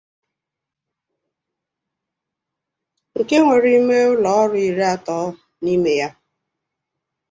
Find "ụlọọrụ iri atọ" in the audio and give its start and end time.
4.13-5.17